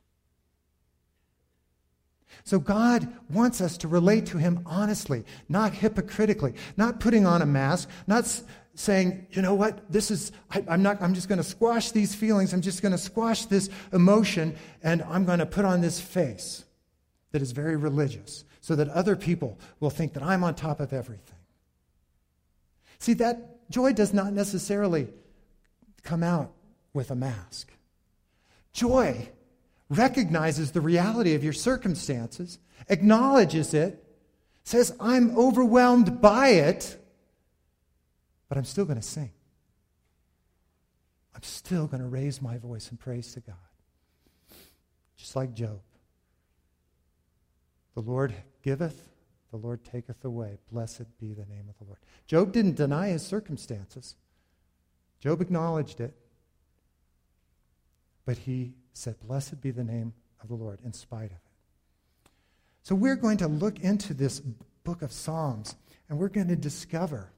So 2.46 2.60
God 2.60 3.13
wants 3.29 3.60
us 3.60 3.77
to 3.79 3.89
relate 3.89 4.27
to 4.27 4.38
Him 4.38 4.62
honestly, 4.65 5.25
not 5.50 5.74
hypocritically, 5.74 6.53
not 6.77 7.01
putting 7.01 7.25
on 7.25 7.41
a 7.41 7.46
mask, 7.46 7.89
not 8.08 8.41
saying, 8.75 9.27
you 9.32 9.41
know 9.41 9.53
what, 9.53 9.91
this 9.91 10.12
is, 10.12 10.32
I, 10.51 10.63
am 10.70 10.82
not, 10.82 11.01
I'm 11.01 11.13
just 11.13 11.27
going 11.27 11.39
to 11.39 11.44
squash 11.44 11.91
these 11.91 12.15
feelings, 12.15 12.53
I'm 12.53 12.62
just 12.62 12.82
going 12.82 12.94
to 12.94 12.98
squash 12.98 13.48
this 13.48 13.70
emotion, 13.91 14.55
and 14.82 15.01
I'm 15.01 15.25
going 15.25 15.39
to 15.39 15.46
put 15.46 15.65
on 15.65 15.82
this 15.82 16.00
face 16.00 16.63
that 17.34 17.41
is 17.41 17.51
very 17.51 17.75
religious 17.75 18.46
so 18.62 18.77
that 18.77 18.88
other 18.88 19.17
people 19.17 19.60
will 19.82 19.89
think 19.89 20.13
that 20.13 20.24
I'm 20.24 20.41
on 20.41 20.55
top 20.55 20.79
of 20.79 20.94
everything. 20.94 21.35
See, 23.00 23.14
that 23.14 23.70
joy 23.70 23.94
does 23.94 24.14
not 24.14 24.34
necessarily 24.34 25.08
come 26.04 26.24
out 26.24 26.52
with 26.94 27.12
a 27.12 27.16
mask. 27.16 27.72
Joy 28.74 29.30
recognizes 29.90 30.72
the 30.72 30.82
reality 30.82 31.34
of 31.36 31.44
your 31.44 31.54
circumstances, 31.54 32.60
acknowledges 32.90 33.74
it, 33.74 34.04
says, 34.64 34.96
I'm 35.00 35.38
overwhelmed 35.38 36.22
by 36.22 36.50
it, 36.50 36.98
but 38.50 38.58
I'm 38.58 38.66
still 38.66 38.86
going 38.86 39.00
to 39.00 39.06
sing. 39.06 39.32
I'm 41.36 41.44
still 41.44 41.88
going 41.88 42.02
to 42.02 42.08
raise 42.08 42.42
my 42.42 42.58
voice 42.58 42.90
in 42.90 42.98
praise 42.98 43.34
to 43.34 43.42
God. 43.42 43.56
Just 45.18 45.36
like 45.36 45.54
Job. 45.54 45.82
The 47.94 48.02
Lord 48.02 48.34
giveth, 48.64 49.10
the 49.55 49.65
Lord 49.65 49.85
taketh 49.85 50.25
away. 50.25 50.57
Blessed 50.69 51.17
be 51.17 51.33
the 51.33 51.45
name 51.45 51.69
of 51.69 51.77
the 51.77 51.85
Lord. 51.85 52.00
Job 52.27 52.51
didn't 52.51 52.75
deny 52.75 53.09
his 53.09 53.25
circumstances, 53.25 54.15
Job 55.19 55.41
acknowledged 55.41 56.01
it. 56.01 56.13
But 58.25 58.39
he 58.39 58.74
said, 58.93 59.19
Blessed 59.19 59.62
be 59.62 59.71
the 59.71 59.83
name 59.83 60.13
of 60.41 60.50
the 60.50 60.55
Lord 60.55 60.79
in 60.83 60.93
spite 60.93 61.25
of 61.25 61.31
it. 61.31 62.29
So 62.83 62.95
we're 62.95 63.15
going 63.15 63.38
to 63.38 63.47
look 63.47 63.79
into 63.79 64.13
this 64.13 64.41
book 64.83 65.01
of 65.01 65.12
Psalms 65.12 65.75
and 66.09 66.17
we're 66.17 66.29
going 66.29 66.47
to 66.50 66.55
discover 66.55 67.31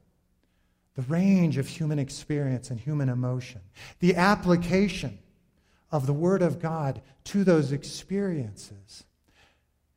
the 0.94 1.02
range 1.02 1.56
of 1.58 1.68
human 1.68 1.98
experience 1.98 2.70
and 2.70 2.80
human 2.80 3.08
emotion, 3.08 3.60
the 4.00 4.16
application 4.16 5.18
of 5.92 6.06
the 6.06 6.12
Word 6.12 6.42
of 6.42 6.58
God 6.58 7.00
to 7.24 7.44
those 7.44 7.70
experiences. 7.70 9.04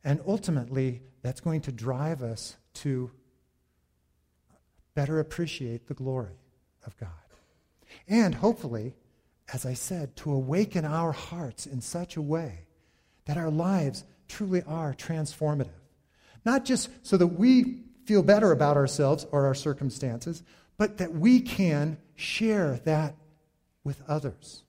And 0.04 0.20
ultimately, 0.26 1.02
that's 1.22 1.40
going 1.40 1.60
to 1.62 1.72
drive 1.72 2.22
us 2.22 2.56
to 2.74 3.10
better 4.94 5.20
appreciate 5.20 5.86
the 5.86 5.94
glory 5.94 6.38
of 6.84 6.96
God. 6.96 7.08
And 8.08 8.34
hopefully, 8.34 8.94
as 9.52 9.64
I 9.64 9.74
said, 9.74 10.16
to 10.16 10.32
awaken 10.32 10.84
our 10.84 11.12
hearts 11.12 11.66
in 11.66 11.80
such 11.80 12.16
a 12.16 12.22
way 12.22 12.66
that 13.26 13.36
our 13.36 13.50
lives 13.50 14.04
truly 14.28 14.62
are 14.66 14.94
transformative. 14.94 15.68
Not 16.44 16.64
just 16.64 16.88
so 17.02 17.16
that 17.16 17.26
we 17.28 17.82
feel 18.04 18.22
better 18.22 18.50
about 18.50 18.76
ourselves 18.76 19.26
or 19.30 19.46
our 19.46 19.54
circumstances, 19.54 20.42
but 20.76 20.98
that 20.98 21.12
we 21.12 21.40
can 21.40 21.98
share 22.16 22.80
that 22.84 23.14
with 23.84 24.02
others. 24.08 24.64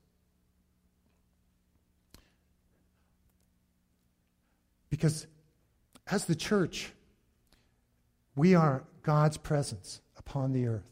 Because 4.94 5.26
as 6.06 6.26
the 6.26 6.36
church, 6.36 6.92
we 8.36 8.54
are 8.54 8.84
God's 9.02 9.38
presence 9.38 10.02
upon 10.20 10.54
the 10.54 10.68
earth. 10.68 10.86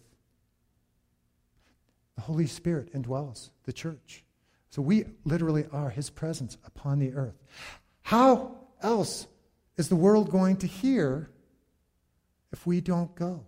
The 2.15 2.21
Holy 2.21 2.47
Spirit 2.47 2.91
indwells 2.95 3.51
the 3.65 3.71
church. 3.71 4.23
So 4.71 4.81
we 4.81 5.05
literally 5.23 5.67
are 5.71 5.91
his 5.91 6.09
presence 6.09 6.57
upon 6.65 6.97
the 6.97 7.13
earth. 7.13 7.35
How 8.01 8.55
else 8.81 9.27
is 9.77 9.87
the 9.87 9.95
world 9.95 10.31
going 10.31 10.57
to 10.57 10.67
hear 10.67 11.29
if 12.51 12.65
we 12.65 12.81
don't 12.81 13.13
go? 13.13 13.45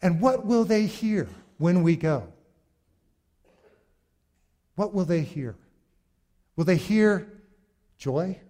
And 0.00 0.22
what 0.22 0.46
will 0.46 0.64
they 0.64 0.86
hear 0.86 1.28
when 1.58 1.82
we 1.82 1.96
go? 1.96 2.32
What 4.74 4.94
will 4.94 5.04
they 5.04 5.20
hear? 5.20 5.54
Will 6.56 6.64
they 6.64 6.76
hear 6.76 7.30
joy, 7.98 8.40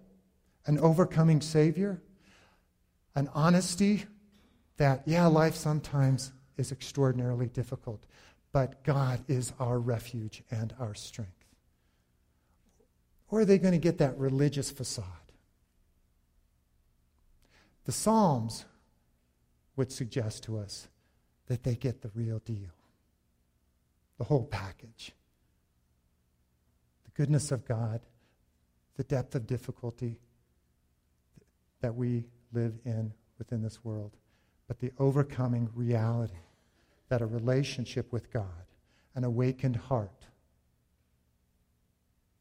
an 0.65 0.79
overcoming 0.79 1.41
Savior, 1.41 2.01
an 3.15 3.29
honesty 3.33 4.05
that, 4.77 5.03
yeah, 5.05 5.27
life 5.27 5.55
sometimes 5.55 6.31
is 6.57 6.71
extraordinarily 6.71 7.47
difficult, 7.47 8.05
but 8.51 8.83
God 8.83 9.23
is 9.27 9.53
our 9.59 9.79
refuge 9.79 10.43
and 10.51 10.73
our 10.79 10.93
strength? 10.93 11.31
Or 13.29 13.41
are 13.41 13.45
they 13.45 13.57
going 13.57 13.73
to 13.73 13.79
get 13.79 13.97
that 13.97 14.17
religious 14.17 14.71
facade? 14.71 15.05
The 17.85 17.91
Psalms 17.91 18.65
would 19.75 19.91
suggest 19.91 20.43
to 20.43 20.57
us 20.57 20.87
that 21.47 21.63
they 21.63 21.75
get 21.75 22.01
the 22.01 22.11
real 22.13 22.39
deal, 22.39 22.71
the 24.17 24.23
whole 24.23 24.45
package. 24.45 25.11
The 27.05 27.11
goodness 27.11 27.51
of 27.51 27.65
God, 27.65 28.01
the 28.95 29.03
depth 29.03 29.35
of 29.35 29.47
difficulty 29.47 30.19
that 31.83 31.93
we 31.93 32.23
live 32.53 32.73
in 32.85 33.11
within 33.37 33.61
this 33.61 33.83
world, 33.83 34.15
but 34.69 34.79
the 34.79 34.89
overcoming 34.99 35.69
reality 35.75 36.33
that 37.09 37.21
a 37.21 37.25
relationship 37.25 38.11
with 38.13 38.31
God, 38.31 38.45
an 39.15 39.25
awakened 39.25 39.75
heart, 39.75 40.25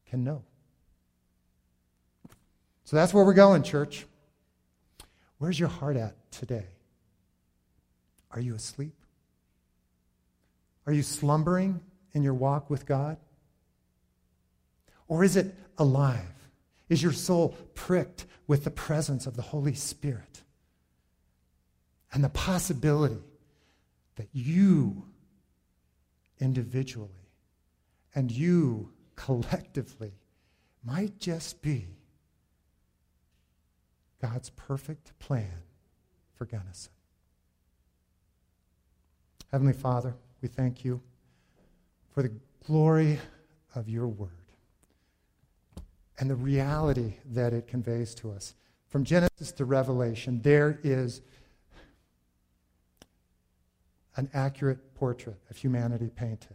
can 0.07 0.23
know. 0.23 0.45
So 2.85 2.95
that's 2.95 3.13
where 3.13 3.25
we're 3.25 3.35
going, 3.35 3.65
church. 3.65 4.07
Where's 5.39 5.59
your 5.59 5.69
heart 5.69 5.97
at 5.97 6.15
today? 6.31 6.67
Are 8.31 8.41
you 8.41 8.55
asleep? 8.55 8.95
Are 10.87 10.93
you 10.93 11.03
slumbering 11.03 11.81
in 12.13 12.23
your 12.23 12.35
walk 12.35 12.71
with 12.71 12.87
God? 12.87 13.17
Or 15.09 15.25
is 15.25 15.35
it 15.35 15.53
alive? 15.79 16.42
Is 16.89 17.03
your 17.03 17.13
soul 17.13 17.57
pricked 17.75 18.27
with 18.47 18.65
the 18.65 18.71
presence 18.71 19.27
of 19.27 19.37
the 19.37 19.43
Holy 19.43 19.75
Spirit 19.75 20.43
and 22.13 22.23
the 22.23 22.29
possibility 22.29 23.23
that 24.17 24.29
you 24.33 25.05
individually 26.41 27.09
and 28.15 28.31
you 28.31 28.91
collectively 29.17 30.13
might 30.85 31.19
just 31.19 31.63
be 31.63 31.87
God's 34.21 34.51
perfect 34.51 35.19
plan 35.19 35.63
for 36.35 36.45
Gunnison. 36.45 36.93
Heavenly 39.51 39.73
Father, 39.73 40.15
we 40.41 40.49
thank 40.49 40.85
you 40.85 41.01
for 42.15 42.23
the 42.23 42.33
glory 42.67 43.19
of 43.75 43.89
your 43.89 44.09
word 44.09 44.42
and 46.23 46.31
the 46.31 46.37
reality 46.37 47.15
that 47.33 47.53
it 47.53 47.67
conveys 47.67 48.15
to 48.15 48.31
us. 48.31 48.55
From 48.87 49.03
Genesis 49.03 49.51
to 49.51 49.65
Revelation, 49.65 50.41
there 50.41 50.79
is 50.85 51.21
an 54.15 54.31
accurate 54.33 54.95
portrait 54.95 55.35
of 55.51 55.57
humanity 55.57 56.13
painted. 56.15 56.55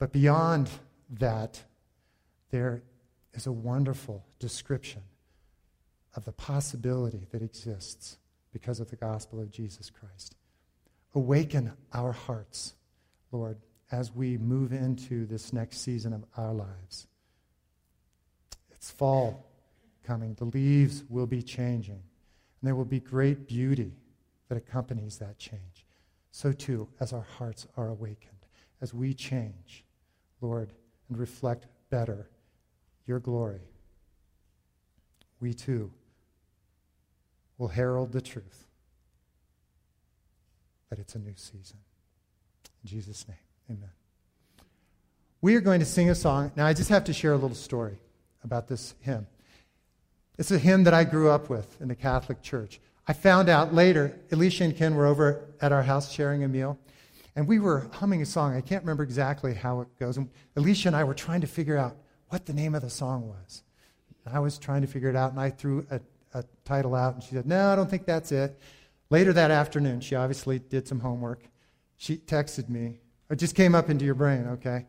But 0.00 0.10
beyond 0.10 0.68
that, 1.20 1.62
there 2.50 2.82
is 3.34 3.46
a 3.46 3.52
wonderful 3.52 4.24
description 4.40 5.02
of 6.16 6.24
the 6.24 6.32
possibility 6.32 7.28
that 7.30 7.40
exists 7.40 8.18
because 8.52 8.80
of 8.80 8.90
the 8.90 8.96
gospel 8.96 9.40
of 9.40 9.52
Jesus 9.52 9.90
Christ. 9.90 10.34
Awaken 11.14 11.72
our 11.94 12.10
hearts 12.10 12.74
Lord, 13.30 13.58
as 13.92 14.12
we 14.12 14.38
move 14.38 14.72
into 14.72 15.24
this 15.24 15.52
next 15.52 15.82
season 15.82 16.12
of 16.12 16.24
our 16.36 16.52
lives. 16.52 17.06
It's 18.86 18.92
fall 18.92 19.44
coming, 20.04 20.34
the 20.34 20.44
leaves 20.44 21.02
will 21.08 21.26
be 21.26 21.42
changing, 21.42 21.94
and 22.60 22.62
there 22.62 22.76
will 22.76 22.84
be 22.84 23.00
great 23.00 23.48
beauty 23.48 23.90
that 24.48 24.56
accompanies 24.56 25.18
that 25.18 25.40
change. 25.40 25.84
So, 26.30 26.52
too, 26.52 26.86
as 27.00 27.12
our 27.12 27.26
hearts 27.36 27.66
are 27.76 27.88
awakened, 27.88 28.46
as 28.80 28.94
we 28.94 29.12
change, 29.12 29.84
Lord, 30.40 30.72
and 31.08 31.18
reflect 31.18 31.66
better 31.90 32.30
your 33.08 33.18
glory, 33.18 33.62
we 35.40 35.52
too 35.52 35.90
will 37.58 37.66
herald 37.66 38.12
the 38.12 38.20
truth 38.20 38.68
that 40.90 41.00
it's 41.00 41.16
a 41.16 41.18
new 41.18 41.34
season. 41.34 41.78
In 42.84 42.88
Jesus' 42.88 43.26
name, 43.26 43.36
amen. 43.68 43.90
We 45.40 45.56
are 45.56 45.60
going 45.60 45.80
to 45.80 45.86
sing 45.86 46.08
a 46.08 46.14
song. 46.14 46.52
Now, 46.54 46.66
I 46.66 46.72
just 46.72 46.90
have 46.90 47.02
to 47.06 47.12
share 47.12 47.32
a 47.32 47.36
little 47.36 47.56
story 47.56 47.98
about 48.46 48.68
this 48.68 48.94
hymn. 49.00 49.26
It's 50.38 50.50
a 50.50 50.58
hymn 50.58 50.84
that 50.84 50.94
I 50.94 51.04
grew 51.04 51.30
up 51.30 51.50
with 51.50 51.80
in 51.80 51.88
the 51.88 51.94
Catholic 51.94 52.42
Church. 52.42 52.80
I 53.08 53.12
found 53.12 53.48
out 53.48 53.74
later, 53.74 54.18
Alicia 54.32 54.64
and 54.64 54.76
Ken 54.76 54.94
were 54.94 55.06
over 55.06 55.44
at 55.60 55.72
our 55.72 55.82
house 55.82 56.10
sharing 56.10 56.42
a 56.42 56.48
meal, 56.48 56.78
and 57.36 57.46
we 57.46 57.58
were 57.58 57.88
humming 57.92 58.22
a 58.22 58.26
song. 58.26 58.56
I 58.56 58.60
can't 58.60 58.82
remember 58.82 59.02
exactly 59.02 59.54
how 59.54 59.82
it 59.82 59.88
goes. 59.98 60.16
And 60.16 60.28
Alicia 60.56 60.88
and 60.88 60.96
I 60.96 61.04
were 61.04 61.14
trying 61.14 61.42
to 61.42 61.46
figure 61.46 61.76
out 61.76 61.96
what 62.28 62.46
the 62.46 62.52
name 62.52 62.74
of 62.74 62.82
the 62.82 62.90
song 62.90 63.28
was. 63.28 63.62
I 64.26 64.40
was 64.40 64.58
trying 64.58 64.80
to 64.82 64.88
figure 64.88 65.08
it 65.08 65.16
out, 65.16 65.30
and 65.30 65.40
I 65.40 65.50
threw 65.50 65.86
a, 65.90 66.00
a 66.34 66.44
title 66.64 66.94
out, 66.94 67.14
and 67.14 67.22
she 67.22 67.30
said, 67.30 67.46
No, 67.46 67.68
I 67.68 67.76
don't 67.76 67.88
think 67.88 68.06
that's 68.06 68.32
it. 68.32 68.58
Later 69.08 69.32
that 69.32 69.52
afternoon, 69.52 70.00
she 70.00 70.16
obviously 70.16 70.58
did 70.58 70.88
some 70.88 70.98
homework. 70.98 71.42
She 71.96 72.16
texted 72.16 72.68
me. 72.68 72.98
It 73.30 73.36
just 73.36 73.54
came 73.54 73.74
up 73.74 73.88
into 73.88 74.04
your 74.04 74.14
brain, 74.14 74.46
okay? 74.54 74.86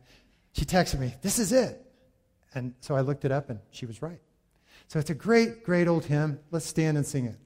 She 0.54 0.64
texted 0.64 0.98
me, 0.98 1.14
This 1.22 1.38
is 1.38 1.52
it. 1.52 1.87
And 2.54 2.74
so 2.80 2.94
I 2.96 3.00
looked 3.00 3.24
it 3.24 3.32
up, 3.32 3.50
and 3.50 3.58
she 3.70 3.86
was 3.86 4.02
right. 4.02 4.20
So 4.88 4.98
it's 4.98 5.10
a 5.10 5.14
great, 5.14 5.64
great 5.64 5.86
old 5.86 6.04
hymn. 6.06 6.40
Let's 6.50 6.66
stand 6.66 6.96
and 6.96 7.06
sing 7.06 7.26
it. 7.26 7.36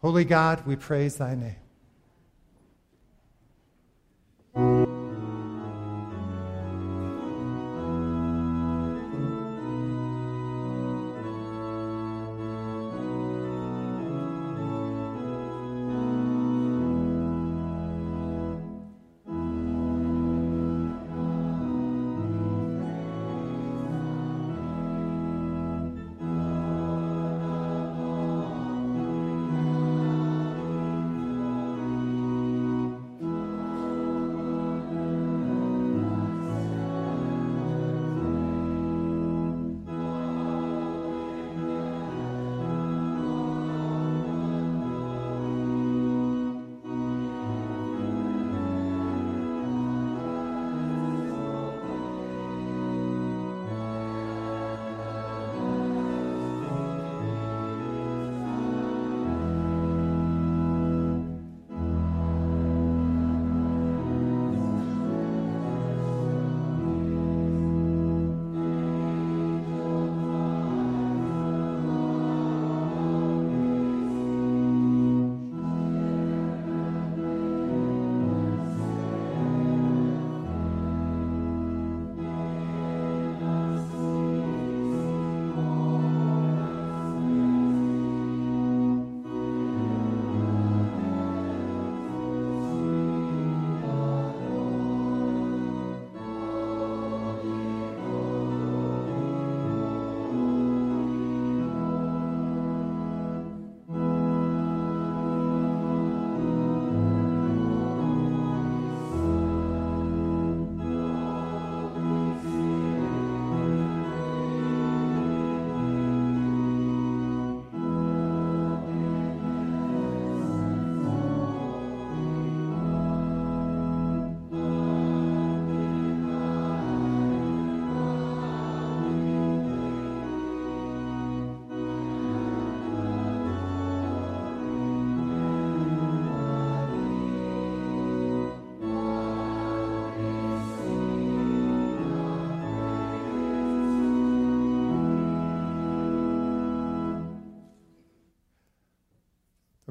Holy 0.00 0.24
God, 0.24 0.66
we 0.66 0.76
praise 0.76 1.16
thy 1.16 1.34
name. 1.34 1.56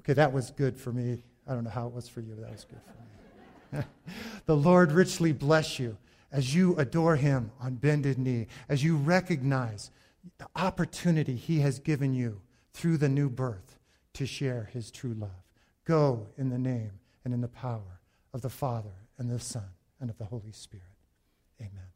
Okay, 0.02 0.14
that 0.14 0.34
was 0.34 0.52
good 0.52 0.78
for 0.78 0.92
me. 0.92 1.24
I 1.48 1.54
don't 1.54 1.64
know 1.64 1.70
how 1.70 1.88
it 1.88 1.94
was 1.94 2.10
for 2.10 2.22
you, 2.22 2.34
but 2.34 2.42
that 2.42 2.52
was 2.52 2.66
good 2.66 2.82
for 2.82 3.78
me. 3.78 3.84
the 4.46 4.56
Lord 4.56 4.92
richly 4.92 5.32
bless 5.32 5.80
you 5.80 5.98
as 6.32 6.56
you 6.56 6.76
adore 6.78 7.16
him 7.16 7.52
on 7.60 7.76
bended 7.76 8.18
knee, 8.18 8.48
as 8.68 8.84
you 8.84 8.98
recognize 8.98 9.92
the 10.38 10.48
opportunity 10.56 11.36
he 11.36 11.60
has 11.60 11.80
given 11.80 12.14
you 12.14 12.42
through 12.74 12.98
the 12.98 13.10
new 13.10 13.30
birth 13.30 13.78
to 14.14 14.26
share 14.26 14.70
his 14.74 14.92
true 14.92 15.14
love. 15.14 15.30
Go 15.86 16.28
in 16.38 16.50
the 16.50 16.58
name 16.58 16.92
and 17.24 17.34
in 17.34 17.42
the 17.42 17.48
power 17.48 18.00
of 18.34 18.42
the 18.42 18.50
Father 18.50 19.08
and 19.18 19.30
the 19.30 19.40
Son 19.40 19.70
and 20.00 20.10
of 20.10 20.18
the 20.18 20.26
Holy 20.26 20.52
Spirit. 20.52 20.86
Amen. 21.60 21.91